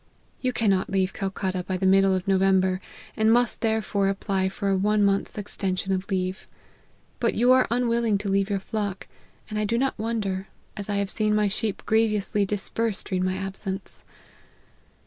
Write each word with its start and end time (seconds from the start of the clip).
You 0.39 0.51
cannot 0.51 0.89
leave 0.89 1.13
Calcutta 1.13 1.63
by 1.63 1.77
the 1.77 1.85
middle 1.85 2.15
of 2.15 2.27
November, 2.27 2.81
and 3.15 3.31
must 3.31 3.61
therefore 3.61 4.09
apply 4.09 4.49
for 4.49 4.75
one 4.75 5.03
month's 5.03 5.37
extension 5.37 5.91
of 5.93 6.09
leave. 6.09 6.47
But 7.19 7.35
you 7.35 7.51
are 7.51 7.67
unwilling 7.69 8.17
to 8.17 8.27
leave 8.27 8.49
your 8.49 8.57
flock; 8.59 9.07
and 9.47 9.59
I 9.59 9.63
do 9.65 9.77
not 9.77 9.93
wonder, 9.99 10.47
as 10.75 10.89
I 10.89 10.95
have 10.95 11.11
seen 11.11 11.35
my 11.35 11.47
sheep 11.49 11.83
grievously 11.85 12.47
dis 12.47 12.67
persed 12.71 13.03
during 13.09 13.23
my 13.23 13.35
absence. 13.37 14.03